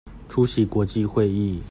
[0.27, 1.59] 出席國際會議